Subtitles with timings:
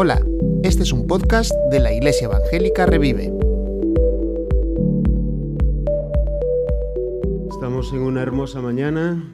[0.00, 0.24] Hola,
[0.62, 3.32] este es un podcast de la Iglesia Evangélica Revive.
[7.50, 9.24] Estamos en una hermosa mañana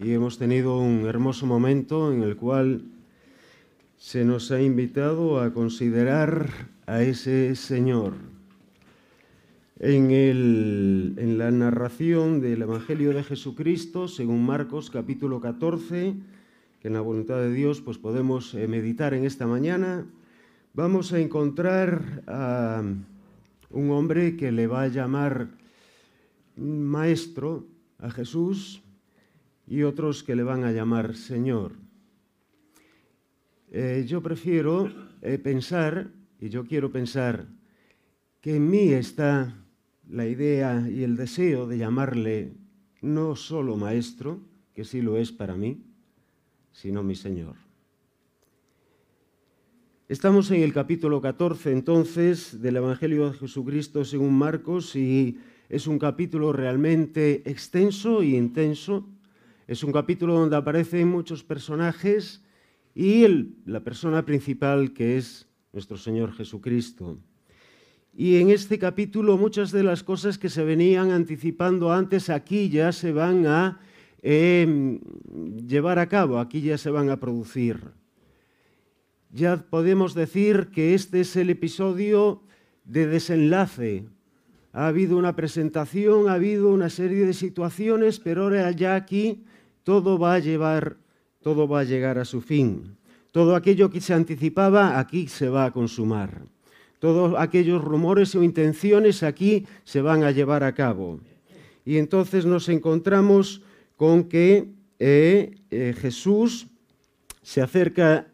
[0.00, 2.84] y hemos tenido un hermoso momento en el cual
[3.96, 6.50] se nos ha invitado a considerar
[6.86, 8.14] a ese Señor.
[9.80, 16.14] En, el, en, la narración del Evangelio de Jesucristo, según Marcos capítulo 14,
[16.80, 20.06] que en la voluntad de Dios pues podemos eh, meditar en esta mañana,
[20.72, 22.82] vamos a encontrar a
[23.68, 25.48] un hombre que le va a llamar
[26.56, 27.66] maestro
[27.98, 28.82] a Jesús
[29.66, 31.72] y otros que le van a llamar Señor.
[33.70, 34.90] Eh, yo prefiero
[35.20, 36.10] eh, pensar,
[36.40, 37.46] y yo quiero pensar,
[38.40, 39.54] que en mí está
[40.08, 42.54] la idea y el deseo de llamarle
[43.02, 44.40] no solo maestro,
[44.72, 45.89] que sí lo es para mí,
[46.72, 47.56] sino mi Señor.
[50.08, 56.00] Estamos en el capítulo 14 entonces del Evangelio de Jesucristo según Marcos y es un
[56.00, 59.08] capítulo realmente extenso y intenso.
[59.68, 62.44] Es un capítulo donde aparecen muchos personajes
[62.92, 63.24] y
[63.66, 67.18] la persona principal que es nuestro Señor Jesucristo.
[68.12, 72.90] Y en este capítulo muchas de las cosas que se venían anticipando antes aquí ya
[72.90, 73.80] se van a
[74.22, 77.80] llevar a cabo, aquí ya se van a producir.
[79.30, 82.42] Ya podemos decir que este es el episodio
[82.84, 84.06] de desenlace
[84.72, 89.42] ha habido una presentación, ha habido una serie de situaciones, pero ahora ya aquí
[89.82, 90.96] todo va a llevar,
[91.42, 92.96] todo va a llegar a su fin.
[93.32, 96.42] Todo aquello que se anticipaba aquí se va a consumar.
[97.00, 101.18] Todos aquellos rumores o intenciones aquí se van a llevar a cabo.
[101.84, 103.62] Y entonces nos encontramos
[104.00, 106.68] con que eh, eh, Jesús
[107.42, 108.28] se acerca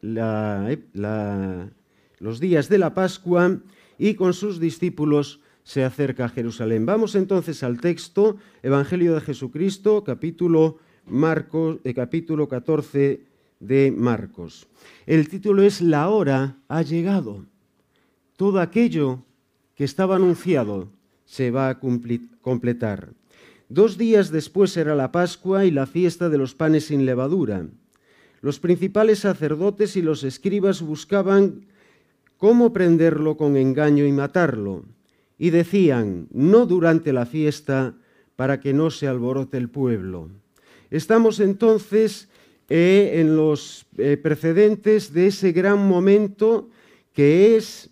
[2.21, 3.59] los días de la Pascua
[3.99, 6.87] y con sus discípulos se acerca a Jerusalén.
[6.87, 13.25] Vamos entonces al texto, Evangelio de Jesucristo, capítulo, Marcos, eh, capítulo 14
[13.59, 14.69] de Marcos.
[15.05, 17.45] El título es La hora ha llegado.
[18.37, 19.25] Todo aquello
[19.75, 20.91] que estaba anunciado
[21.25, 23.15] se va a completar.
[23.69, 27.67] Dos días después era la Pascua y la fiesta de los panes sin levadura.
[28.41, 31.67] Los principales sacerdotes y los escribas buscaban
[32.37, 34.85] cómo prenderlo con engaño y matarlo
[35.39, 37.95] y decían, no durante la fiesta,
[38.37, 40.29] para que no se alborote el pueblo.
[40.91, 42.29] Estamos entonces
[42.69, 46.69] eh, en los eh, precedentes de ese gran momento
[47.13, 47.91] que es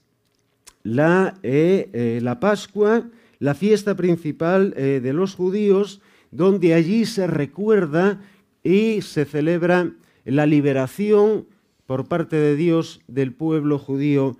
[0.82, 3.08] la, eh, la Pascua,
[3.44, 6.00] la fiesta principal de los judíos,
[6.30, 8.20] donde allí se recuerda
[8.62, 9.92] y se celebra
[10.24, 11.46] la liberación
[11.86, 14.38] por parte de Dios del pueblo judío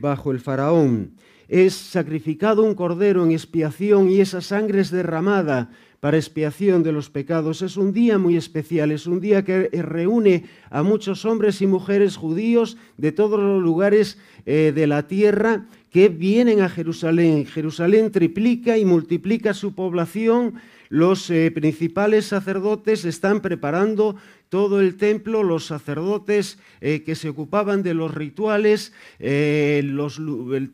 [0.00, 1.12] bajo el faraón
[1.50, 7.10] es sacrificado un cordero en expiación y esa sangre es derramada para expiación de los
[7.10, 7.60] pecados.
[7.60, 12.16] Es un día muy especial, es un día que reúne a muchos hombres y mujeres
[12.16, 17.46] judíos de todos los lugares eh, de la tierra que vienen a Jerusalén.
[17.46, 20.54] Jerusalén triplica y multiplica su población.
[20.88, 24.16] Los eh, principales sacerdotes están preparando
[24.48, 29.84] todo el templo, los sacerdotes eh, que se ocupaban de los rituales, eh,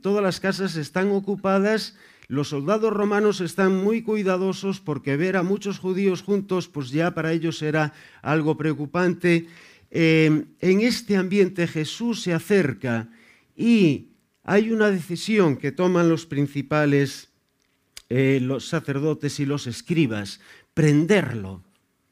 [0.00, 1.96] todas las casas están ocupadas.
[2.28, 7.32] Los soldados romanos están muy cuidadosos porque ver a muchos judíos juntos, pues ya para
[7.32, 9.46] ellos era algo preocupante.
[9.90, 13.08] en este ambiente Jesús se acerca
[13.56, 14.08] y
[14.48, 17.30] hay una decisión que toman los principales,
[18.08, 20.38] eh, los sacerdotes y los escribas,
[20.72, 21.64] prenderlo,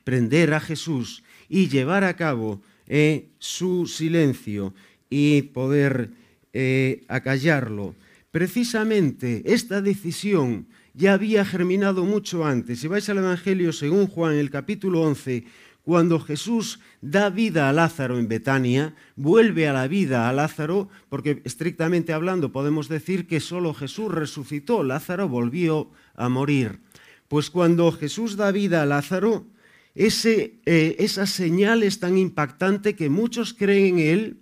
[0.02, 4.74] prender a Jesús y llevar a cabo eh, su silencio
[5.08, 6.10] y poder
[6.52, 7.94] eh, acallarlo.
[8.32, 12.80] Precisamente esta decisión ya había germinado mucho antes.
[12.80, 15.44] Si vais al Evangelio según Juan, el capítulo 11,
[15.82, 21.42] cuando Jesús da vida a Lázaro en Betania, vuelve a la vida a Lázaro, porque
[21.44, 26.80] estrictamente hablando podemos decir que solo Jesús resucitó, Lázaro volvió a morir.
[27.28, 29.46] Pues cuando Jesús da vida a Lázaro,
[29.94, 34.36] ese, eh, esa señal es tan impactante que muchos creen en él,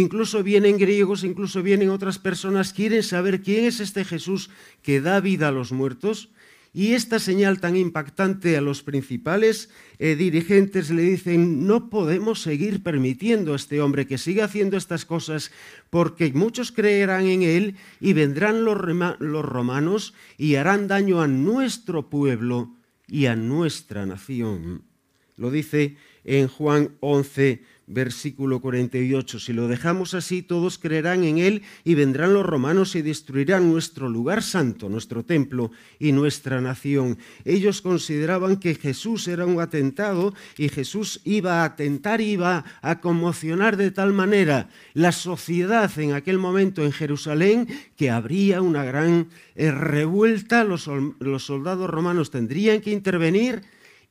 [0.00, 4.50] incluso vienen griegos, incluso vienen otras personas, quieren saber quién es este Jesús
[4.82, 6.30] que da vida a los muertos.
[6.76, 9.70] Y esta señal tan impactante a los principales
[10.00, 15.04] eh, dirigentes le dicen, no podemos seguir permitiendo a este hombre que siga haciendo estas
[15.04, 15.52] cosas
[15.90, 18.76] porque muchos creerán en él y vendrán los,
[19.20, 22.74] los romanos y harán daño a nuestro pueblo
[23.06, 24.82] y a nuestra nación.
[25.36, 29.38] Lo dice en Juan 11, versículo 48.
[29.38, 34.08] Si lo dejamos así, todos creerán en Él y vendrán los romanos y destruirán nuestro
[34.08, 37.18] lugar santo, nuestro templo y nuestra nación.
[37.44, 43.76] Ellos consideraban que Jesús era un atentado y Jesús iba a atentar, iba a conmocionar
[43.76, 49.70] de tal manera la sociedad en aquel momento en Jerusalén que habría una gran eh,
[49.70, 50.88] revuelta, los,
[51.38, 53.62] soldados romanos tendrían que intervenir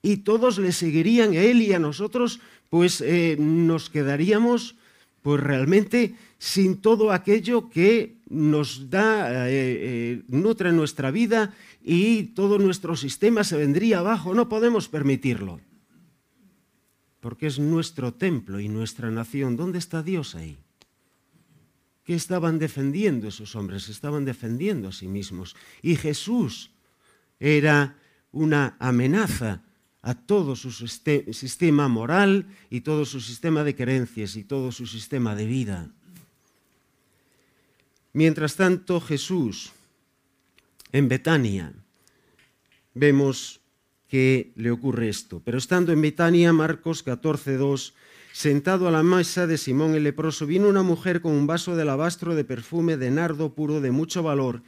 [0.02, 2.40] y todos le seguirían a él y a nosotros
[2.74, 4.74] pues eh, nos quedaríamos
[5.22, 11.54] pues realmente sin todo aquello que nos da, eh, eh, nutre nuestra vida
[11.84, 14.34] y todo nuestro sistema se vendría abajo.
[14.34, 15.62] No podemos permitirlo.
[17.20, 19.56] Porque es nuestro templo y nuestra nación.
[19.56, 20.58] ¿Dónde está Dios ahí?
[22.04, 23.88] ¿Qué estaban defendiendo esos hombres?
[23.88, 25.56] Estaban defendiendo a sí mismos.
[25.84, 26.72] Y Jesús
[27.40, 28.00] era
[28.32, 29.62] una amenaza
[30.04, 35.34] a todo su sistema moral y todo su sistema de creencias y todo su sistema
[35.34, 35.90] de vida.
[38.12, 39.72] Mientras tanto, Jesús
[40.92, 41.74] en Betania,
[42.94, 43.62] vemos
[44.10, 45.42] que le ocurre esto.
[45.44, 47.94] Pero estando en Betania, Marcos 14.2,
[48.34, 51.84] sentado a la mesa de Simón el leproso, vino una mujer con un vaso de
[51.84, 54.62] alabastro de perfume de nardo puro de mucho valor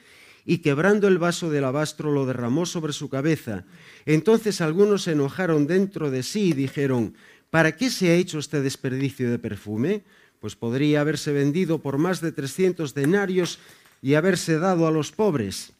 [0.45, 3.65] y quebrando el vaso del alabastro lo derramó sobre su cabeza.
[4.05, 7.15] Entonces algunos se enojaron dentro de sí y dijeron,
[7.49, 10.03] ¿para qué se ha hecho este desperdicio de perfume?
[10.39, 13.57] Pues podría haberse vendido por más de 300 denarios
[14.03, 15.73] y haberse dado a los pobres.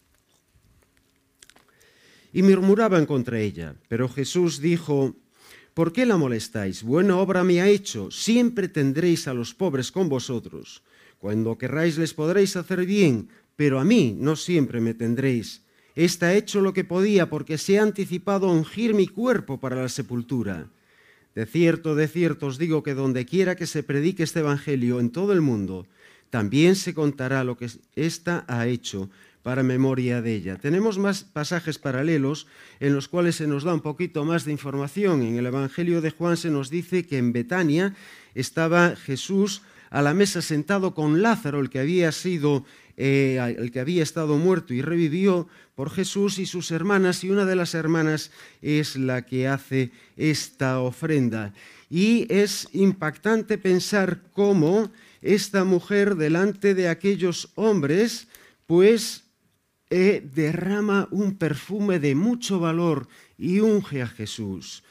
[2.33, 3.75] Y murmuraban contra ella.
[3.87, 5.15] Pero Jesús dijo,
[5.75, 6.81] ¿por qué la molestáis?
[6.81, 8.09] Buena obra me ha hecho.
[8.09, 10.81] Siempre tendréis a los pobres con vosotros.
[11.19, 15.63] Cuando querráis les podréis hacer bien, pero a mí no siempre me tendréis.
[15.95, 20.67] Está hecho lo que podía porque se ha anticipado ungir mi cuerpo para la sepultura.
[21.35, 25.09] De cierto, de cierto os digo que donde quiera que se predique este Evangelio en
[25.09, 25.87] todo el mundo,
[26.29, 29.09] también se contará lo que ésta ha hecho
[29.41, 30.57] para memoria de ella.
[30.57, 32.47] Tenemos más pasajes paralelos
[32.79, 35.21] en los cuales se nos da un poquito más de información.
[35.21, 37.93] En el Evangelio de Juan se nos dice que en Betania
[38.33, 39.61] estaba Jesús
[39.91, 42.65] a la mesa sentado con Lázaro, el que había sido
[42.97, 47.45] eh, el que había estado muerto y revivió por Jesús y sus hermanas, y una
[47.45, 48.31] de las hermanas
[48.61, 51.53] es la que hace esta ofrenda.
[51.89, 58.27] Y es impactante pensar cómo esta mujer delante de aquellos hombres,
[58.65, 59.25] pues
[59.89, 63.07] eh, derrama un perfume de mucho valor
[63.37, 64.83] y unge a Jesús.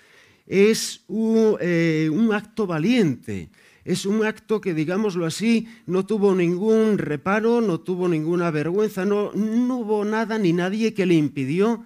[0.47, 3.49] Es un eh, acto valiente
[3.85, 9.31] es un acto que, digámoslo así, no tuvo ningún reparo, no tuvo ninguna vergüenza, no,
[9.35, 11.85] hubo nada ni nadie que le impidió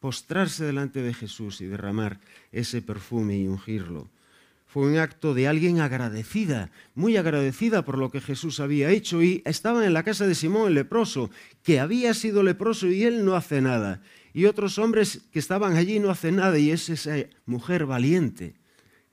[0.00, 2.20] postrarse delante de Jesús y derramar
[2.52, 4.10] ese perfume y ungirlo.
[4.66, 9.40] Fue un acto de alguien agradecida, muy agradecida por lo que Jesús había hecho y
[9.46, 11.30] estaba en la casa de Simón el leproso,
[11.62, 14.02] que había sido leproso y él no hace nada.
[14.34, 17.14] Y otros hombres que estaban allí no hacen nada y es esa
[17.46, 18.56] mujer valiente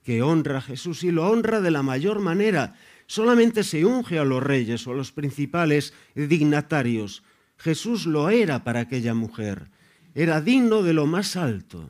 [0.04, 2.76] que honra a Jesús y lo honra de la mayor manera.
[3.06, 7.24] Solamente se unge a los reyes o a los principales dignatarios.
[7.58, 9.70] Jesús lo era para aquella mujer.
[10.16, 11.90] Era digno de lo más alto.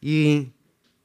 [0.00, 0.48] Y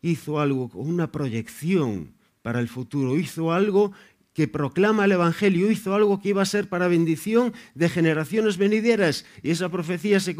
[0.01, 3.17] hizo algo, una proyección para el futuro.
[3.17, 3.91] Hizo algo
[4.33, 9.25] que proclama el Evangelio, hizo algo que iba a ser para bendición de generaciones venideras.
[9.43, 10.35] Y esa profecía se,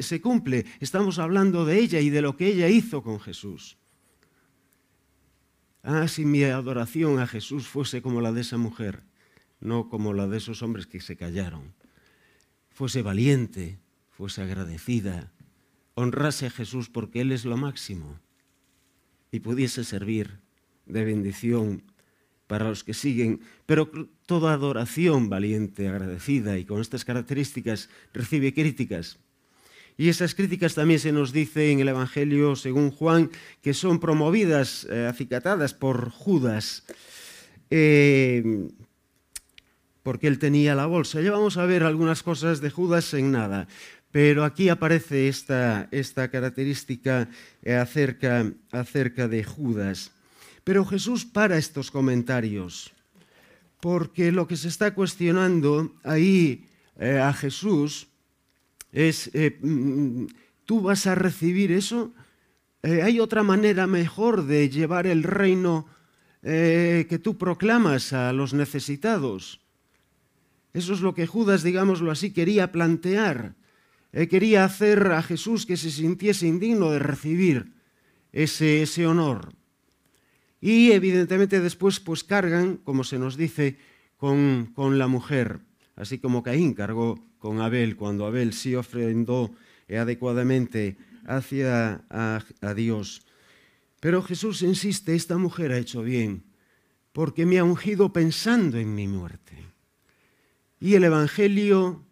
[0.00, 0.66] se cumple.
[0.80, 3.76] Estamos hablando de ella y de lo que ella hizo con Jesús.
[5.86, 9.02] Ah, si mi adoración a Jesús fuese como la de esa mujer,
[9.60, 11.74] no como la de esos hombres que se callaron.
[12.70, 15.30] Fuese valiente, fuese agradecida,
[15.94, 18.18] honrase a Jesús porque Él es lo máximo
[19.30, 20.40] y pudiese servir
[20.86, 21.82] de bendición
[22.46, 23.90] para los que siguen, pero
[24.24, 29.18] toda adoración valiente, agradecida y con estas características recibe críticas.
[29.96, 33.30] Y esas críticas también se nos dice en el Evangelio, según Juan,
[33.62, 36.84] que son promovidas, eh, acicatadas por Judas,
[37.70, 38.68] eh,
[40.02, 41.20] porque él tenía la bolsa.
[41.20, 43.68] Ya vamos a ver algunas cosas de Judas en nada,
[44.10, 47.28] pero aquí aparece esta, esta característica
[47.62, 50.10] eh, acerca, acerca de Judas.
[50.64, 52.92] Pero Jesús para estos comentarios,
[53.80, 56.66] porque lo que se está cuestionando ahí
[56.98, 58.06] a Jesús
[58.94, 60.26] es, eh, mm,
[60.64, 62.14] tú vas a recibir eso.
[62.82, 65.86] Eh, hay otra manera mejor de llevar el reino
[66.42, 69.60] eh, que tú proclamas a los necesitados.
[70.72, 73.54] Eso es lo que Judas, digámoslo así, quería plantear.
[74.30, 77.72] quería hacer a Jesús que se sintiese indigno de recibir
[78.30, 79.52] ese, ese honor.
[80.60, 83.76] Y evidentemente después pues cargan, como se nos dice,
[84.16, 85.58] con, con la mujer,
[85.96, 89.54] así como Caín cargó con Abel cuando Abel sí ofrendó
[89.88, 90.96] adecuadamente
[91.26, 93.26] hacia a, Dios.
[94.00, 96.44] Pero Jesús insiste, esta mujer ha hecho bien,
[97.12, 99.56] porque me ha ungido pensando en mi muerte.
[100.80, 102.04] Y el Evangelio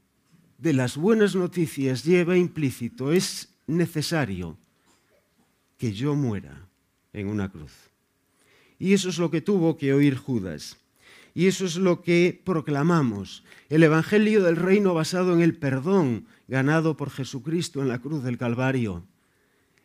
[0.58, 4.58] de las buenas noticias lleva implícito, es necesario
[5.76, 6.68] que yo muera
[7.12, 7.72] en una cruz.
[8.78, 10.78] Y eso es lo que tuvo que oír Judas.
[11.34, 16.96] Y eso es lo que proclamamos, el Evangelio del reino basado en el perdón ganado
[16.96, 19.04] por Jesucristo en la cruz del Calvario.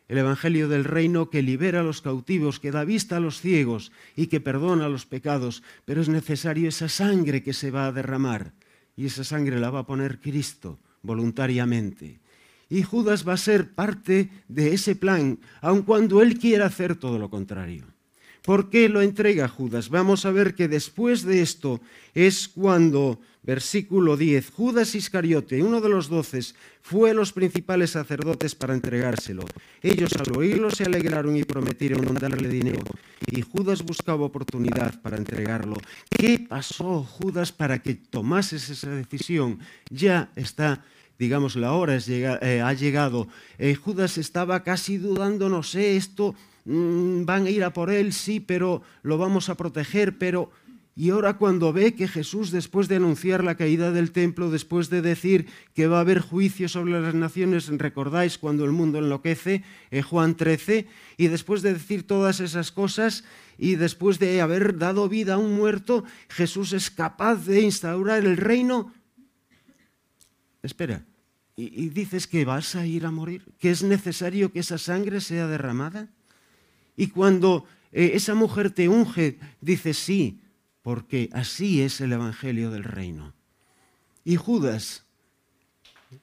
[0.08, 3.92] El Evangelio del reino que libera a los cautivos, que da vista a los ciegos
[4.16, 8.52] y que perdona los pecados, pero es necesario esa sangre que se va a derramar
[8.96, 12.20] y esa sangre la va a poner Cristo voluntariamente.
[12.68, 17.18] Y Judas va a ser parte de ese plan, aun cuando él quiera hacer todo
[17.18, 17.86] lo contrario.
[18.42, 19.88] ¿Por qué lo entrega Judas?
[19.88, 21.80] Vamos a ver que después de esto
[22.14, 26.40] es cuando, versículo 10, Judas Iscariote, uno de los doce,
[26.80, 29.44] fue a los principales sacerdotes para entregárselo.
[29.82, 32.80] Ellos al oírlo se alegraron y prometieron darle dinero.
[33.26, 35.76] Y Judas buscaba oportunidad para entregarlo.
[36.08, 39.58] ¿Qué pasó, Judas, para que tomases esa decisión?
[39.90, 40.84] Ya está
[41.18, 43.26] digamos, la hora eh, ha llegado.
[43.58, 46.34] Eh, Judas estaba casi dudando, no sé, esto
[46.68, 50.50] Mm, van a ir a por él, sí, pero lo vamos a proteger, pero...
[50.94, 55.00] Y ahora cuando ve que Jesús, después de anunciar la caída del templo, después de
[55.00, 60.02] decir que va a haber juicio sobre las naciones, recordáis cuando el mundo enloquece, en
[60.02, 63.22] Juan 13, y después de decir todas esas cosas,
[63.56, 68.36] y después de haber dado vida a un muerto, Jesús es capaz de instaurar el
[68.36, 68.92] reino.
[70.64, 71.06] Espera,
[71.54, 73.44] ¿y, y dices que vas a ir a morir?
[73.60, 76.08] ¿Que es necesario que esa sangre sea derramada?
[76.98, 80.40] Y cuando eh, esa mujer te unge, dice sí,
[80.82, 83.34] porque así es el Evangelio del reino.
[84.24, 85.04] Y Judas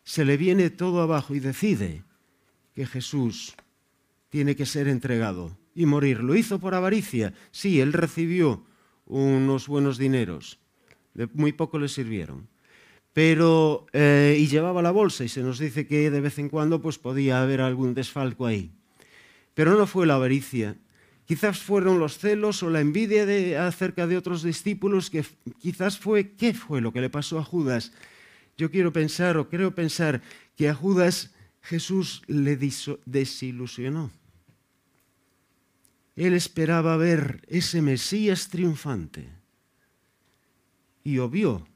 [0.03, 2.03] se le viene todo abajo y decide
[2.75, 3.55] que Jesús
[4.29, 6.19] tiene que ser entregado y morir.
[6.19, 7.33] Lo hizo por avaricia.
[7.51, 8.65] Sí, él recibió
[9.05, 10.59] unos buenos dineros.
[11.33, 12.49] muy poco le sirvieron.
[13.13, 16.81] Pero, eh, y llevaba la bolsa y se nos dice que de vez en cuando
[16.81, 18.73] pues, podía haber algún desfalco ahí.
[19.55, 20.77] Pero no fue la avaricia,
[21.25, 25.25] quizás fueron los celos o la envidia de, acerca de otros discípulos, que
[25.59, 27.91] quizás fue, ¿qué fue lo que le pasó a Judas?
[28.57, 30.21] Yo quiero pensar o creo pensar
[30.55, 32.57] que a Judas Jesús le
[33.05, 34.11] desilusionó.
[36.15, 39.27] Él esperaba ver ese Mesías triunfante
[41.03, 41.67] y obvió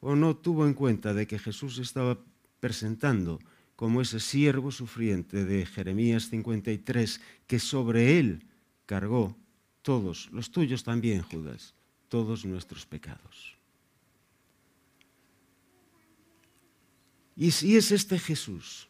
[0.00, 2.18] o no tuvo en cuenta de que Jesús estaba
[2.60, 3.38] presentando
[3.76, 8.42] como ese siervo sufriente de Jeremías 53, que sobre él
[8.86, 9.36] cargó
[9.82, 11.74] todos, los tuyos también, Judas,
[12.08, 13.56] todos nuestros pecados.
[17.36, 18.88] Y si es este Jesús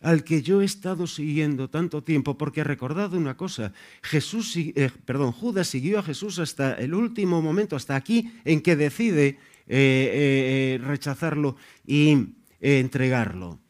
[0.00, 4.90] al que yo he estado siguiendo tanto tiempo, porque he recordado una cosa, Jesús, eh,
[5.04, 10.78] perdón, Judas siguió a Jesús hasta el último momento, hasta aquí en que decide eh,
[10.78, 11.56] eh, rechazarlo
[11.86, 13.61] y entregarlo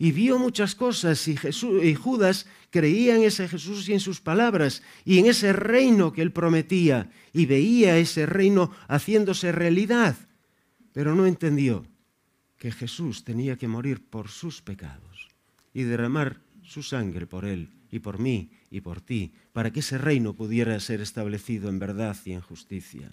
[0.00, 1.36] y vio muchas cosas y,
[1.94, 6.32] Judas creía en ese Jesús y en sus palabras y en ese reino que él
[6.32, 10.16] prometía y veía ese reino haciéndose realidad,
[10.94, 11.84] pero no entendió
[12.56, 15.28] que Jesús tenía que morir por sus pecados
[15.74, 19.98] y derramar su sangre por él y por mí y por ti, para que ese
[19.98, 23.10] reino pudiera ser establecido en verdad y en justicia.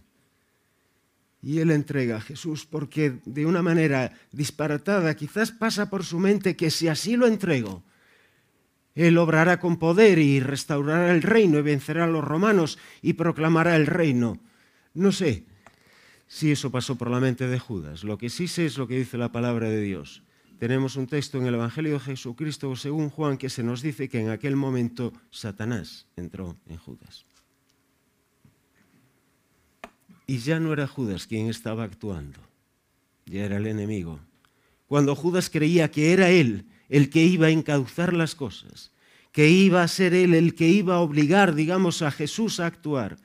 [1.42, 6.56] Y él entrega a Jesús porque de una manera disparatada quizás pasa por su mente
[6.56, 7.84] que si así lo entrego,
[8.96, 13.76] él obrará con poder y restaurará el reino y vencerá a los romanos y proclamará
[13.76, 14.40] el reino.
[14.96, 15.46] No sé
[16.28, 18.04] si eso pasó por la mente de Judas.
[18.04, 20.24] Lo que sí sé es lo que dice la palabra de Dios.
[20.58, 24.20] Tenemos un texto en el Evangelio de Jesucristo según Juan que se nos dice que
[24.20, 27.26] en aquel momento Satanás entró en Judas.
[30.30, 32.40] Y ya no era Judas quien estaba actuando,
[33.26, 34.20] ya era el enemigo.
[34.86, 38.92] Cuando Judas creía que era él el que iba a encauzar las cosas,
[39.32, 43.18] que iba a ser él el que iba a obligar, digamos, a Jesús a actuar,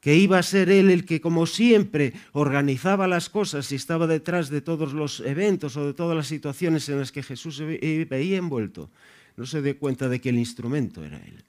[0.00, 4.50] que iba a ser él el que, como siempre, organizaba las cosas y estaba detrás
[4.50, 7.64] de todos los eventos o de todas las situaciones en las que Jesús se
[8.04, 8.90] veía envuelto,
[9.38, 11.42] no se dio cuenta de que el instrumento era él,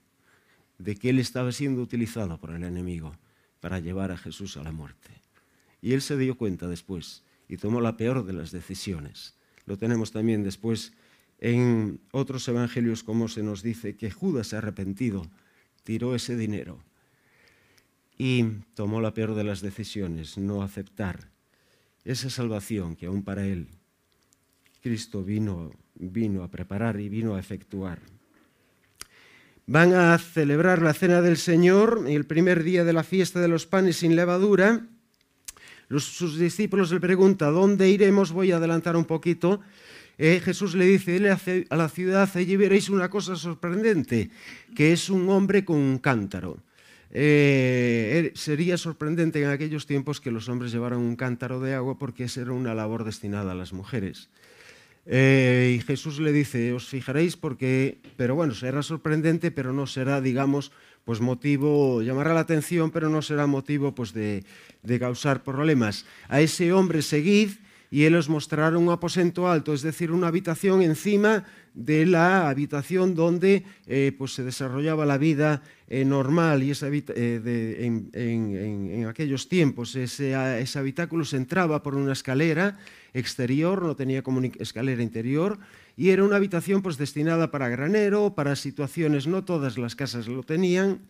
[0.78, 3.12] de que él estaba siendo utilizado por el enemigo
[3.66, 5.10] para llevar a Jesús a la muerte.
[5.82, 9.34] Y él se dio cuenta después y tomó la peor de las decisiones.
[9.64, 10.92] Lo tenemos también después
[11.40, 15.26] en otros evangelios como se nos dice que Judas arrepentido
[15.82, 16.78] tiró ese dinero
[18.16, 18.44] y
[18.76, 21.28] tomó la peor de las decisiones, no aceptar
[22.04, 23.66] esa salvación que aún para él
[24.80, 27.98] Cristo vino, vino a preparar y vino a efectuar.
[29.68, 33.48] Van a celebrar la cena del Señor y el primer día de la fiesta de
[33.48, 34.86] los panes sin levadura.
[35.90, 38.30] sus discípulos le preguntan, ¿dónde iremos?
[38.30, 39.60] Voy a adelantar un poquito.
[40.18, 41.20] Eh, Jesús le dice,
[41.68, 44.30] a la ciudad, allí veréis una cosa sorprendente,
[44.76, 46.62] que es un hombre con un cántaro.
[47.10, 51.98] Eh, er, sería sorprendente en aquellos tiempos que los hombres llevaran un cántaro de agua
[51.98, 54.30] porque esa era una labor destinada a las mujeres.
[55.06, 60.20] Eh, y Jesús le dice, os fijaréis porque, pero bueno, será sorprendente, pero no será,
[60.20, 60.72] digamos,
[61.04, 64.42] pues motivo, llamará la atención, pero no será motivo pues de,
[64.82, 66.04] de causar problemas.
[66.28, 67.50] A ese hombre seguid
[67.90, 71.44] y él os mostrará un aposento alto, es decir, una habitación encima
[71.74, 78.10] de la habitación donde eh, pues se desarrollaba la vida eh, normal y esa, eh,
[78.12, 82.78] en, aquellos tiempos ese, ese, habitáculo se entraba por una escalera
[83.18, 84.22] exterior, no tenía
[84.58, 85.58] escalera interior
[85.96, 90.42] y era una habitación pues destinada para granero, para situaciones, no todas las casas lo
[90.42, 91.00] tenían,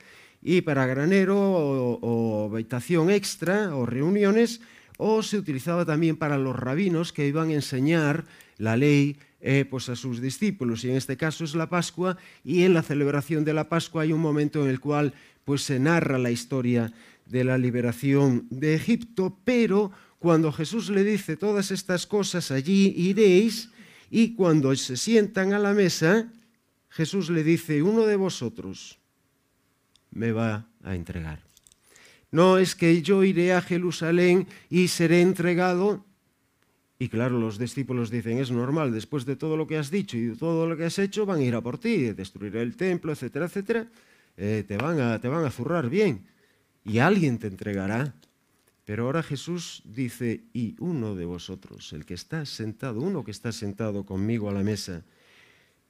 [0.42, 4.60] y para granero o habitación extra o reuniones,
[4.98, 8.24] o se utilizaba también para los rabinos que iban a enseñar
[8.58, 12.62] la ley eh, pues a sus discípulos, y en este caso es la Pascua, y
[12.62, 15.12] en la celebración de la Pascua hay un momento en el cual
[15.44, 16.92] pues, se narra la historia
[17.26, 19.92] de la liberación de Egipto, pero
[20.26, 23.70] cuando Jesús le dice todas estas cosas, allí iréis,
[24.10, 26.32] y cuando se sientan a la mesa,
[26.88, 28.98] Jesús le dice, uno de vosotros
[30.10, 31.44] me va a entregar.
[32.32, 36.04] No es que yo iré a Jerusalén y seré entregado
[36.98, 40.26] y claro, los discípulos dicen, es normal, después de todo lo que has dicho y
[40.26, 43.12] de todo lo que has hecho, van a ir a por ti, destruir el templo,
[43.12, 43.86] etcétera, etcétera.
[44.36, 46.26] Eh, te, van a, te van a zurrar bien
[46.84, 48.12] y alguien te entregará.
[48.86, 53.50] Pero ahora Jesús dice, y uno de vosotros, el que está sentado, uno que está
[53.50, 55.02] sentado conmigo a la mesa,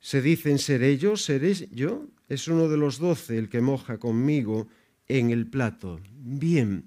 [0.00, 1.14] se dicen, ¿seré yo?
[1.18, 2.06] ¿Seré yo?
[2.26, 4.68] Es uno de los doce el que moja conmigo
[5.09, 6.00] en el plato.
[6.11, 6.87] Bien,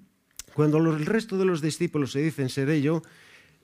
[0.52, 3.02] cuando el resto de los discípulos se dicen, ¿seré yo?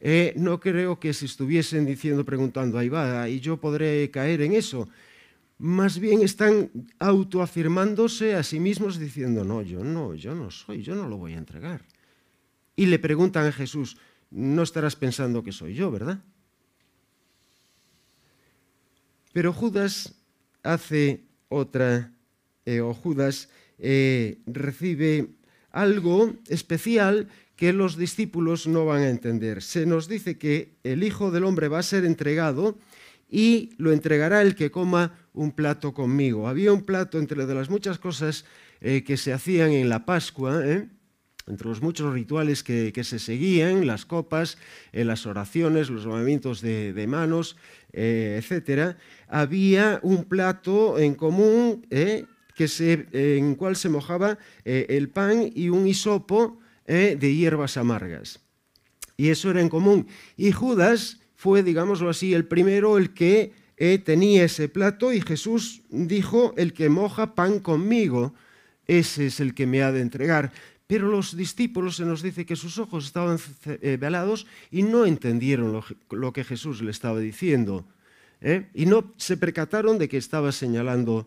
[0.01, 4.53] Eh, no creo que se estuviesen diciendo, preguntando, ahí va, y yo podré caer en
[4.53, 4.89] eso.
[5.59, 10.95] Más bien están autoafirmándose a sí mismos diciendo, no, yo no, yo no soy, yo
[10.95, 11.83] no lo voy a entregar.
[12.77, 13.97] Y le preguntan a Jesús,
[14.31, 16.23] no estarás pensando que soy yo, ¿verdad?
[19.33, 20.15] Pero Judas
[20.63, 22.13] hace otra,
[22.65, 25.29] eh, o Judas eh, recibe
[25.71, 29.63] algo especial que los discípulos no van a entender.
[29.63, 32.79] Se nos dice que el Hijo del Hombre va a ser entregado
[33.29, 36.49] y lo entregará el que coma un plato conmigo.
[36.49, 38.45] Había un plato entre las muchas cosas
[38.81, 40.89] eh, que se hacían en la Pascua, ¿eh?
[41.47, 44.59] Entre los muchos rituales que, se seguían, las copas,
[44.93, 47.57] eh, las oraciones, los movimientos de, manos,
[47.93, 48.97] etc.,
[49.29, 51.87] había un plato en común
[52.57, 58.39] se, en cual se mojaba el pan y un hisopo eh, de hierbas amargas.
[59.17, 60.07] Y eso era en común.
[60.37, 65.83] Y Judas fue, digámoslo así, el primero, el que eh, tenía ese plato y Jesús
[65.91, 68.35] dijo, el que moja pan conmigo,
[68.87, 70.53] ese es el que me ha de entregar.
[70.87, 75.83] Pero los discípulos se nos dice que sus ojos estaban eh, velados y no entendieron
[76.11, 77.87] lo, que Jesús le estaba diciendo.
[78.75, 81.27] Y no se percataron de que estaba señalando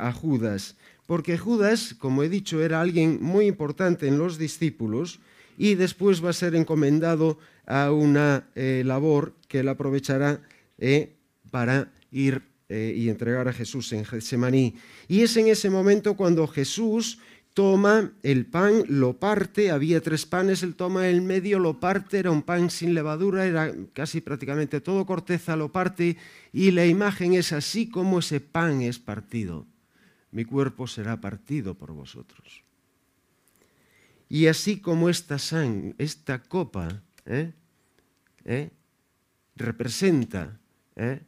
[0.00, 5.20] a Judas porque Judas, como he dicho, era alguien muy importante en los discípulos
[5.56, 10.40] y después va a ser encomendado a una eh, labor que él aprovechará
[10.78, 11.14] eh,
[11.50, 14.74] para ir eh, y entregar a Jesús en Getsemaní.
[15.06, 17.18] Y es en ese momento cuando Jesús
[17.56, 22.30] toma el pan, lo parte, había tres panes, él toma el medio, lo parte, era
[22.30, 26.18] un pan sin levadura, era casi prácticamente todo corteza, lo parte
[26.52, 29.66] y la imagen es así como ese pan es partido
[30.36, 32.62] mi cuerpo será partido por vosotros.
[34.28, 35.38] Y así como esta,
[35.96, 37.54] esta copa ¿eh?
[38.44, 38.70] ¿Eh?
[39.54, 40.60] representa
[40.94, 41.22] ¿eh?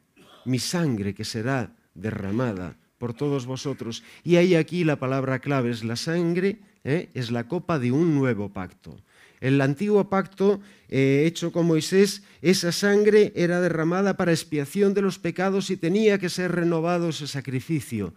[0.45, 5.83] mi sangre que será derramada por todos vosotros, y hay aquí la palabra clave, es
[5.83, 8.95] la sangre, es la copa de un nuevo pacto.
[9.41, 10.59] El antiguo pacto
[10.89, 16.29] hecho con Moisés, esa sangre era derramada para expiación de los pecados y tenía que
[16.29, 18.13] ser renovado ese sacrificio.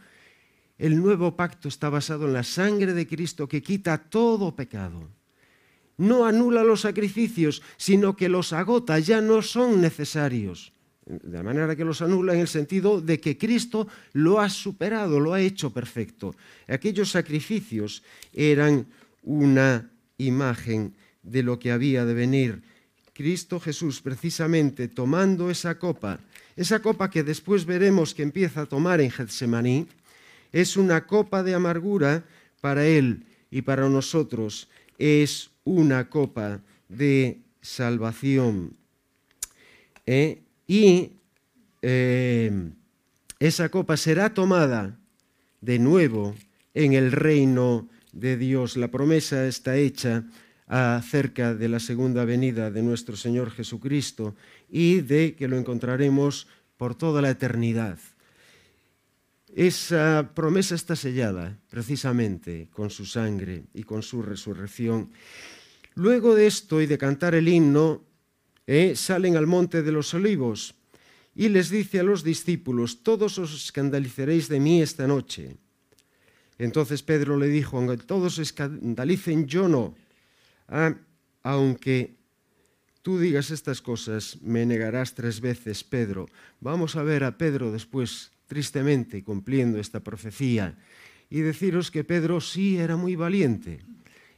[0.79, 5.09] El nuevo pacto está basado en la sangre de Cristo que quita todo pecado.
[5.97, 10.73] No anula los sacrificios, sino que los agota, ya no son necesarios.
[11.21, 15.35] De manera que los anula en el sentido de que Cristo lo ha superado, lo
[15.35, 16.35] ha hecho perfecto.
[16.69, 18.87] Aquellos sacrificios eran
[19.23, 22.63] una imagen de lo que había de venir.
[23.13, 26.19] Cristo Jesús, precisamente tomando esa copa,
[26.57, 29.87] esa copa que después veremos que empieza a tomar en Getsemaní,
[30.51, 32.25] es una copa de amargura
[32.61, 34.69] para Él y para nosotros.
[34.99, 38.77] Es una copa de salvación.
[40.07, 40.43] ¿Eh?
[40.73, 41.21] Y
[41.83, 42.51] eh,
[43.39, 44.99] esa copa será tomada
[45.61, 46.35] de nuevo
[46.73, 48.79] en el reino de Dios.
[48.79, 50.25] La promesa está hecha
[50.67, 54.35] acerca de la segunda venida de nuestro Señor Jesucristo
[54.71, 57.99] y de que lo encontraremos por toda la eternidad.
[59.55, 65.11] Esa promesa está sellada precisamente con su sangre y con su resurrección.
[65.97, 68.07] Luego de esto y de cantar el himno,
[68.73, 70.75] eh, salen al monte de los olivos
[71.35, 75.57] y les dice a los discípulos, todos os escandalizaréis de mí esta noche.
[76.57, 79.95] Entonces Pedro le dijo, aunque todos se escandalicen, yo no.
[80.69, 80.97] Ah,
[81.43, 82.17] aunque
[83.03, 86.31] tú digas estas cosas, me negarás tres veces, Pedro.
[86.59, 90.79] Vamos a ver a Pedro después, tristemente, cumpliendo esta profecía.
[91.29, 93.85] Y deciros que Pedro sí era muy valiente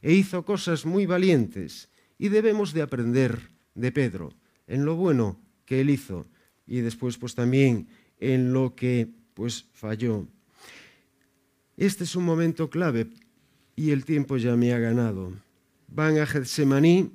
[0.01, 1.87] e hizo cosas muy valientes.
[2.19, 4.33] Y debemos de aprender de Pedro
[4.67, 6.25] en lo bueno que él hizo
[6.65, 7.87] y después pues también
[8.19, 10.27] en lo que pues falló.
[11.77, 13.07] Este es un momento clave
[13.75, 15.33] y el tiempo ya me ha ganado.
[15.87, 17.11] Van a Getsemaní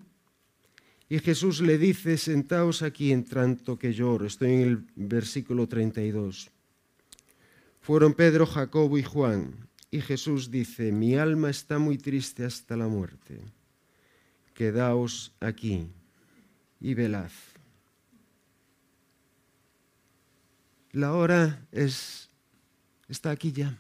[1.08, 4.26] y Jesús le dice, sentaos aquí en tanto que lloro.
[4.26, 6.50] Estoy en el versículo 32.
[7.80, 9.68] Fueron Pedro, Jacobo y Juan.
[9.90, 13.40] Y Jesús dice, mi alma está muy triste hasta la muerte.
[14.54, 15.88] Quedaos aquí
[16.80, 17.30] y velad.
[20.92, 22.28] La hora es,
[23.08, 23.78] está aquí ya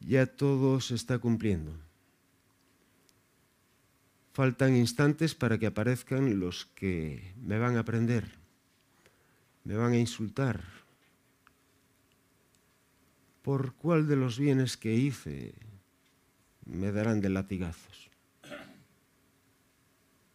[0.00, 1.72] ya todo se está cumpliendo.
[4.32, 8.30] Faltan instantes para que aparezcan los que me van a prender,
[9.64, 10.62] me van a insultar.
[13.42, 15.54] ¿Por cuál de los bienes que hice
[16.64, 18.09] me darán de latigazos?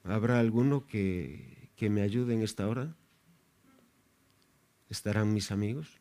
[0.05, 2.95] ¿Habrá alguno que, que me ayude en esta hora?
[4.89, 5.99] ¿Estarán mis amigos?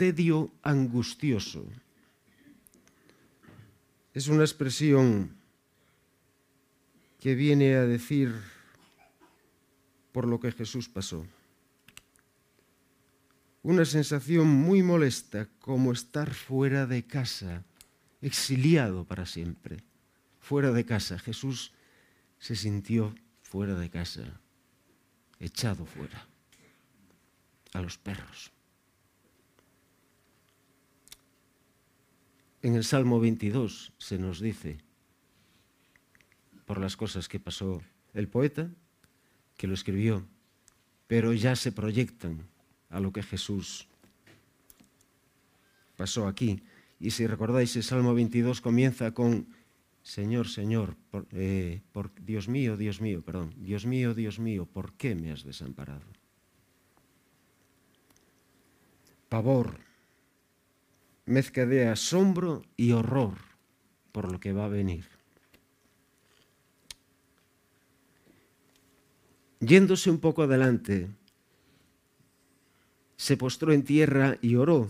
[0.00, 1.62] tedio angustioso.
[4.14, 5.36] Es una expresión
[7.20, 8.32] que viene a decir
[10.10, 11.26] por lo que Jesús pasó.
[13.62, 17.62] Una sensación muy molesta como estar fuera de casa,
[18.22, 19.82] exiliado para siempre,
[20.38, 21.18] fuera de casa.
[21.18, 21.72] Jesús
[22.38, 24.40] se sintió fuera de casa,
[25.38, 26.26] echado fuera,
[27.74, 28.50] a los perros.
[32.62, 34.78] En el Salmo 22 se nos dice,
[36.64, 37.82] por las cosas que pasó
[38.14, 38.70] el poeta,
[39.56, 40.26] que lo escribió,
[41.06, 42.46] pero ya se proyectan
[42.90, 43.88] a lo que Jesús
[45.96, 46.62] pasó aquí.
[46.98, 49.46] Y si recordáis, el Salmo 22 comienza con,
[50.02, 50.96] Señor, Señor,
[51.32, 55.44] eh, por, Dios mío, Dios mío, perdón, Dios mío, Dios mío, ¿por qué me has
[55.44, 56.04] desamparado?
[59.28, 59.78] Pavor,
[61.26, 63.38] mezcla de asombro y horror
[64.12, 65.06] por lo que va a venir.
[69.60, 71.08] Yéndose un poco adelante,
[73.20, 74.88] se postró en tierra y oró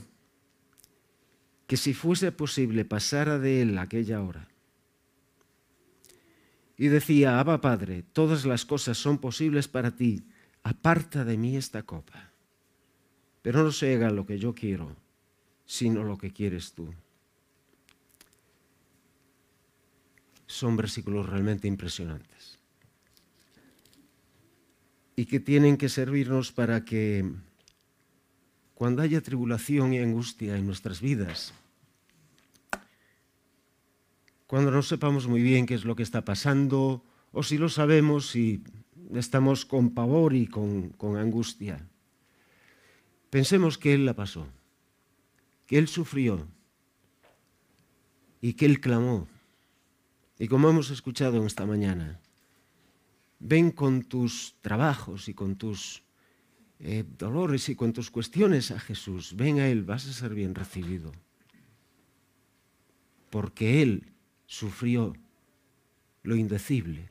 [1.66, 4.46] que si fuese posible pasara de él aquella hora.
[6.76, 10.22] Y decía, Abba Padre, todas las cosas son posibles para ti,
[10.62, 12.30] aparta de mí esta copa,
[13.42, 14.94] pero no se haga lo que yo quiero,
[15.66, 16.94] sino lo que quieres tú.
[20.46, 22.60] Son versículos realmente impresionantes
[25.16, 27.28] y que tienen que servirnos para que
[28.80, 31.52] cuando haya tribulación y angustia en nuestras vidas,
[34.46, 38.34] cuando no sepamos muy bien qué es lo que está pasando, o si lo sabemos
[38.36, 38.64] y
[39.12, 41.86] estamos con pavor y con, con angustia,
[43.28, 44.48] pensemos que Él la pasó
[45.66, 46.48] que Él sufrió
[48.40, 49.28] y que Él clamó.
[50.38, 52.18] Y como hemos escuchado esta mañana,
[53.40, 56.02] ven con tus trabajos y con tus
[56.82, 60.54] eh, dolores y con tus cuestiones a Jesús, ven a Él, vas a ser bien
[60.54, 61.12] recibido.
[63.28, 64.12] Porque Él
[64.46, 65.14] sufrió
[66.22, 67.08] lo indecible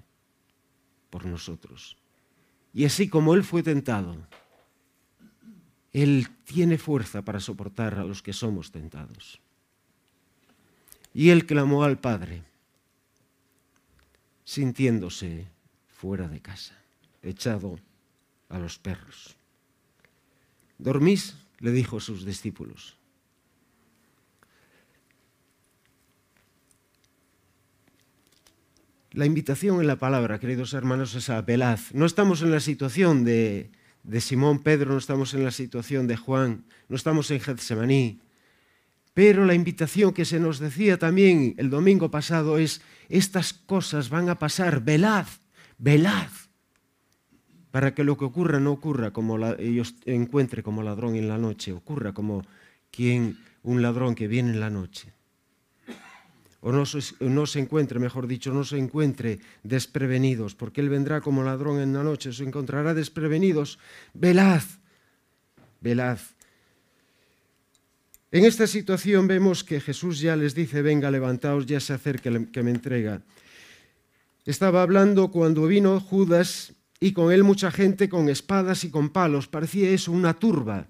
[1.10, 1.98] por nosotros
[2.74, 4.16] Y así como Él fue tentado,
[5.94, 9.40] Él tiene fuerza para soportar a los que somos tentados.
[11.14, 12.44] Y Él clamó al Padre,
[14.44, 15.48] sintiéndose
[15.88, 16.76] fuera de casa,
[17.22, 17.80] echado
[18.50, 19.39] a los perros.
[20.80, 21.36] ¿Dormís?
[21.60, 22.98] le dijo a sus discípulos.
[29.12, 31.94] La invitación en la palabra, queridos hermanos, es a velaz.
[31.94, 33.72] No estamos en la situación de,
[34.04, 38.22] de Simón Pedro, no estamos en la situación de Juan, no estamos en Getsemaní.
[39.14, 44.30] Pero la invitación que se nos decía también el domingo pasado es, estas cosas van
[44.30, 45.26] a pasar, velad,
[45.78, 46.30] velad,
[47.72, 51.72] para que lo que ocurra no ocurra como ellos encuentre como ladrón en la noche,
[51.72, 52.44] ocurra como
[52.92, 55.14] quien, un ladrón que viene en la noche
[56.62, 61.22] o no se, no se, encuentre, mejor dicho, no se encuentre desprevenidos, porque Él vendrá
[61.22, 63.80] como ladrón en la noche, se encontrará desprevenidos.
[64.14, 64.64] Velad,
[65.80, 66.20] velad.
[68.32, 72.64] En esta situación vemos que Jesús ya les dice, venga, levantaos, ya se acerca que
[72.64, 73.22] me entrega.
[74.46, 79.48] Estaba hablando cuando vino Judas y con él mucha gente con espadas y con palos.
[79.48, 80.88] Parecía eso una turba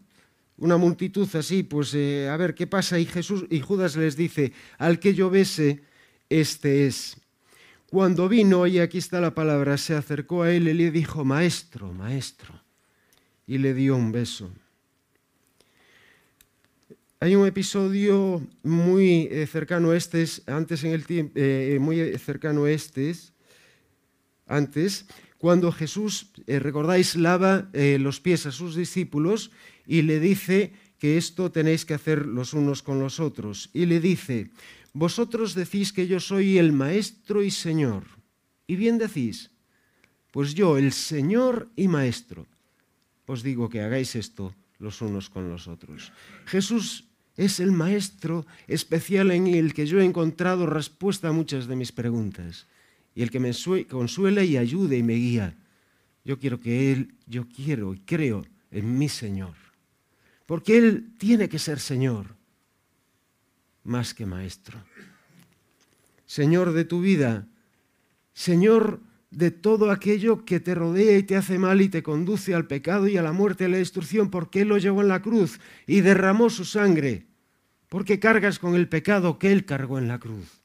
[0.60, 3.00] una multitud así, pues eh, a ver qué pasa.
[3.00, 5.82] Y Jesús y Judas les dice, al que yo bese,
[6.30, 7.18] este es.
[7.90, 11.92] Cuando vino, y aquí está la palabra, se acercó a él y le dijo, maestro,
[11.94, 12.62] maestro,
[13.48, 14.52] y le dio un beso.
[17.22, 22.66] Hay un episodio muy eh, cercano a este, antes en el tiempo, eh, muy cercano
[22.66, 23.14] a este,
[24.46, 25.06] antes,
[25.40, 29.52] cuando Jesús, recordáis, lava los pies a sus discípulos
[29.88, 33.70] y le dice que esto tenéis que hacer los unos con los otros.
[33.72, 34.52] Y le dice,
[34.92, 38.04] vosotros decís que yo soy el Maestro y Señor.
[38.68, 39.50] Y bien decís,
[40.32, 42.46] pues yo, el Señor y Maestro,
[43.26, 46.12] os digo que hagáis esto los unos con los otros.
[46.48, 47.06] Jesús
[47.38, 51.94] es el Maestro especial en el que yo he encontrado respuesta a muchas de mis
[51.94, 52.68] preguntas
[53.16, 53.52] y el que me
[53.88, 55.56] consuela y ayude y me guía.
[56.24, 59.56] Yo quiero que Él, yo quiero y creo en mi Señor
[60.50, 62.26] porque Él tiene que ser Señor
[63.84, 64.80] más que Maestro.
[66.26, 67.46] Señor de tu vida,
[68.34, 72.66] Señor de todo aquello que te rodea y te hace mal y te conduce al
[72.66, 75.22] pecado y a la muerte y a la destrucción, porque Él lo llevó en la
[75.22, 77.28] cruz y derramó su sangre,
[77.88, 80.59] porque cargas con el pecado que Él cargó en la cruz.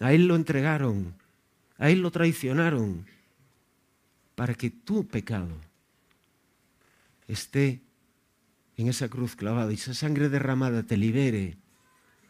[0.00, 1.14] A Él lo entregaron,
[1.78, 3.06] a Él lo traicionaron,
[4.34, 5.54] para que tu pecado
[7.28, 7.80] esté
[8.76, 11.56] en esa cruz clavada y esa sangre derramada te libere.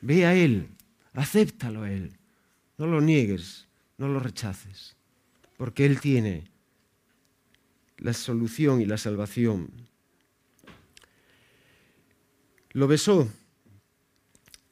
[0.00, 0.68] Ve a Él,
[1.14, 2.12] acéptalo a Él.
[2.76, 4.96] No lo niegues, no lo rechaces,
[5.56, 6.44] porque Él tiene
[7.98, 9.70] la solución y la salvación.
[12.72, 13.28] Lo besó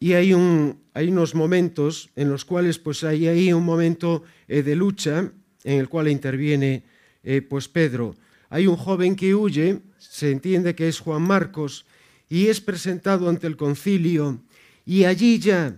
[0.02, 4.64] y hay, un, hay unos momentos en los cuales pues hay ahí un momento eh,
[4.64, 5.30] de lucha
[5.62, 6.82] en el cual interviene
[7.22, 8.16] eh, pues Pedro.
[8.50, 11.86] Hay un joven que huye se entiende que es Juan Marcos,
[12.28, 14.40] y es presentado ante el concilio,
[14.84, 15.76] y allí ya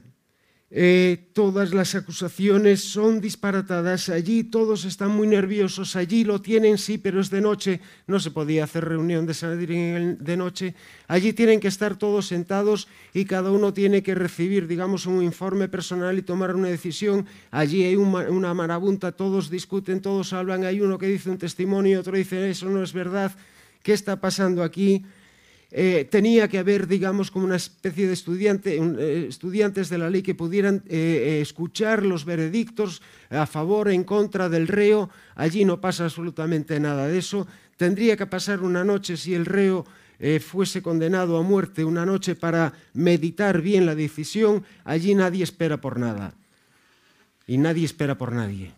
[0.76, 6.98] eh, todas las acusaciones son disparatadas, allí todos están muy nerviosos, allí lo tienen, sí,
[6.98, 10.74] pero es de noche, no se podía hacer reunión de Sanedrín de noche,
[11.06, 15.68] allí tienen que estar todos sentados y cada uno tiene que recibir, digamos, un informe
[15.68, 20.98] personal y tomar una decisión, allí hay una marabunta, todos discuten, todos hablan, hay uno
[20.98, 23.30] que dice un testimonio, otro dice eso no es verdad,
[23.84, 25.04] ¿qué está pasando aquí?
[25.76, 30.22] Eh, tenía que haber, digamos, como una especie de estudiante, eh, estudiantes de la ley
[30.22, 35.10] que pudieran eh, escuchar los veredictos a favor, en contra del reo.
[35.34, 37.48] Allí no pasa absolutamente nada de eso.
[37.76, 39.84] Tendría que pasar una noche si el reo
[40.40, 44.64] fuese condenado a muerte, una noche para meditar bien la decisión.
[44.84, 46.34] Allí nadie espera por nada.
[47.48, 48.72] Y nadie espera por nadie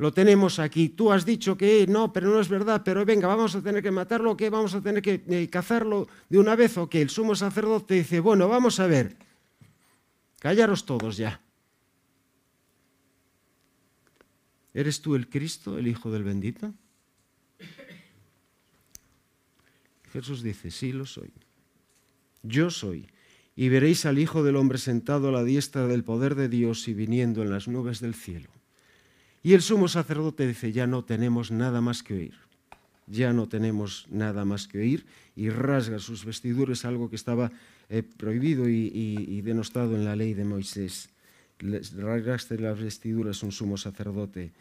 [0.00, 0.88] lo tenemos aquí.
[0.88, 3.90] Tú has dicho que no, pero no es verdad, pero venga, vamos a tener que
[3.90, 4.48] matarlo, ¿qué?
[4.48, 8.18] Vamos a tener que eh, cazarlo de una vez o que el sumo sacerdote dice,
[8.20, 9.14] bueno, vamos a ver,
[10.38, 11.42] callaros todos ya.
[14.72, 16.72] ¿Eres tú el Cristo, el Hijo del bendito?
[20.14, 21.30] Jesús dice, sí lo soy.
[22.42, 23.06] Yo soy.
[23.54, 26.94] Y veréis al Hijo del Hombre sentado a la diestra del poder de Dios y
[26.94, 28.48] viniendo en las nubes del cielo.
[29.42, 32.34] Y el sumo sacerdote dice, ya no tenemos nada más que oír,
[33.06, 37.50] ya no tenemos nada más que oír, y rasga sus vestiduras, algo que estaba
[37.88, 41.08] eh, prohibido y, denostado en la ley de Moisés.
[41.58, 44.52] Rasgaste las vestiduras un sumo sacerdote.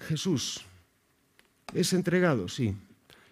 [0.00, 0.64] Jesús
[1.74, 2.74] es entregado, sí.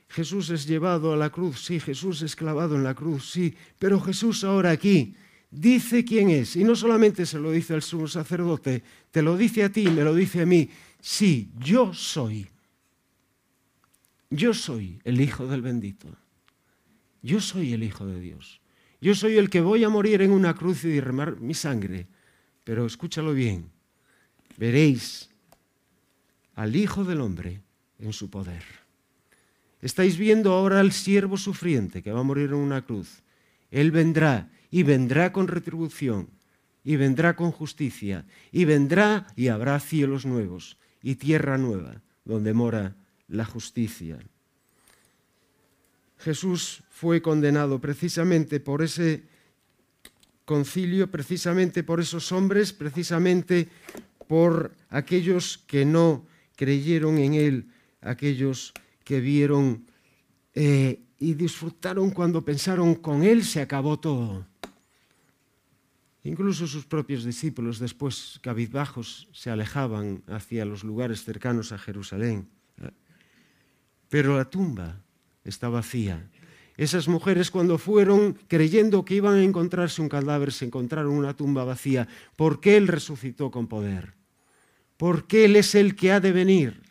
[0.08, 1.80] Jesús es llevado a la cruz, sí.
[1.80, 3.54] Jesús es clavado en la cruz, sí.
[3.78, 5.14] Pero Jesús ahora aquí
[5.50, 6.56] dice quién es.
[6.56, 10.02] Y no solamente se lo dice al sumo sacerdote, te lo dice a ti, me
[10.02, 10.68] lo dice a mí.
[11.00, 12.46] Sí, yo soy.
[14.30, 16.08] Yo soy el Hijo del bendito.
[17.22, 18.60] Yo soy el Hijo de Dios.
[19.00, 22.06] Yo soy el que voy a morir en una cruz y derramar mi sangre.
[22.64, 23.70] Pero escúchalo bien.
[24.56, 25.30] Veréis
[26.54, 27.60] al Hijo del Hombre
[27.98, 28.64] en su poder.
[29.80, 33.22] Estáis viendo ahora al siervo sufriente que va a morir en una cruz.
[33.70, 36.30] Él vendrá y vendrá con retribución
[36.84, 42.96] y vendrá con justicia y vendrá y habrá cielos nuevos y tierra nueva donde mora
[43.28, 44.18] la justicia.
[46.18, 49.24] Jesús fue condenado precisamente por ese
[50.44, 53.68] concilio, precisamente por esos hombres, precisamente
[54.28, 56.26] por aquellos que no
[56.56, 57.66] creyeron en Él,
[58.00, 58.72] aquellos
[59.04, 59.86] que vieron
[60.54, 64.46] eh, y disfrutaron cuando pensaron con Él se acabó todo.
[66.24, 72.48] Incluso sus propios discípulos después, cabizbajos, se alejaban hacia los lugares cercanos a Jerusalén.
[74.08, 75.00] Pero la tumba
[75.44, 76.28] está vacía.
[76.76, 81.64] Esas mujeres cuando fueron creyendo que iban a encontrarse un cadáver, se encontraron una tumba
[81.64, 84.14] vacía, porque Él resucitó con poder,
[84.96, 86.82] porque Él es el que ha de venir,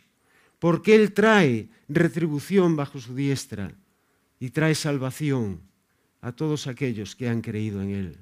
[0.58, 3.76] porque Él trae retribución bajo su diestra
[4.40, 5.62] y trae salvación
[6.22, 8.18] a todos aquellos que han creído en Él.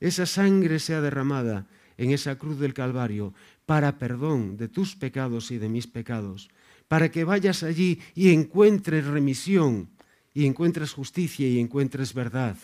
[0.00, 3.32] Esa sangre sea derramada en esa cruz del Calvario
[3.64, 6.50] para perdón de tus pecados y de mis pecados,
[6.88, 9.88] para que vayas allí y encuentres remisión,
[10.34, 12.56] y encuentres justicia y encuentres verdad,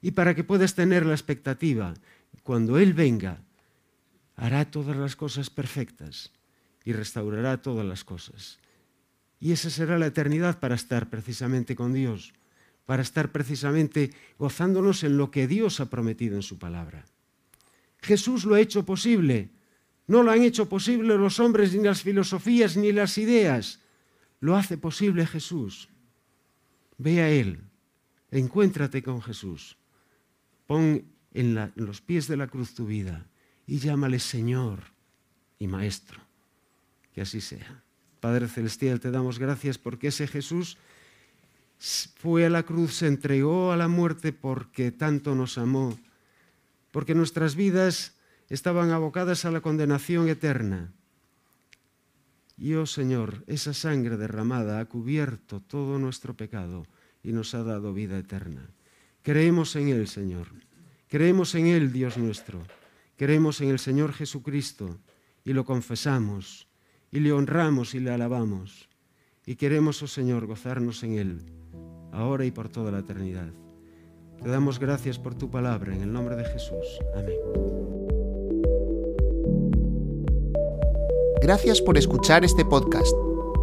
[0.00, 1.92] y para que puedas tener la expectativa,
[2.42, 3.42] cuando Él venga,
[4.36, 6.32] hará todas las cosas perfectas
[6.84, 8.58] y restaurará todas las cosas.
[9.40, 12.32] Y esa será la eternidad para estar precisamente con Dios,
[12.86, 17.04] para estar precisamente gozándonos en lo que Dios ha prometido en su palabra.
[18.00, 19.50] Jesús lo ha hecho posible.
[20.06, 23.80] No lo han hecho posible los hombres, ni las filosofías, ni las ideas.
[24.40, 25.88] Lo hace posible Jesús.
[26.98, 27.60] Ve a Él,
[28.30, 29.76] encuéntrate con Jesús.
[30.66, 33.26] Pon en, los pies de la cruz tu vida
[33.66, 34.84] y llámale Señor
[35.58, 36.20] y Maestro.
[37.12, 37.82] Que así sea.
[38.20, 40.78] Padre Celestial, te damos gracias porque ese Jesús
[42.16, 45.98] fue a la cruz, se entregó a la muerte porque tanto nos amó,
[46.90, 48.14] porque nuestras vidas
[48.48, 50.92] estaban abocadas a la condenación eterna.
[52.58, 56.86] Y oh Señor, esa sangre derramada ha cubierto todo nuestro pecado
[57.22, 58.70] y nos ha dado vida eterna.
[59.22, 60.48] Creemos en Él, Señor.
[61.08, 62.62] Creemos en Él, Dios nuestro.
[63.16, 64.98] Creemos en el Señor Jesucristo
[65.44, 66.66] y lo confesamos
[67.10, 68.88] y le honramos y le alabamos.
[69.44, 71.42] Y queremos, oh Señor, gozarnos en Él,
[72.12, 73.48] ahora y por toda la eternidad.
[74.42, 77.00] Te damos gracias por tu palabra, en el nombre de Jesús.
[77.14, 77.36] Amén.
[81.40, 83.14] Gracias por escuchar este podcast.